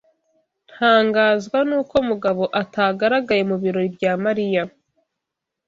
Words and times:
Ntangazwa 0.71 1.57
nuko 1.69 1.95
Mugabo 2.09 2.43
atagaragaye 2.61 3.41
mubirori 3.49 3.89
bya 3.95 4.13
Mariya. 4.23 4.63